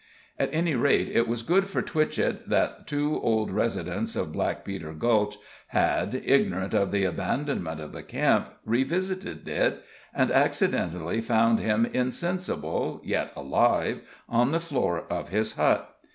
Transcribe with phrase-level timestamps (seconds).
[0.39, 4.93] At any rate it was good for Twitchett that two old residents of Black Peter
[4.93, 11.85] Gulch had, ignorant of the abandonment of the camp, revisited it, and accidentally found him
[11.85, 15.95] insensible, yet alive, on the floor of his hut.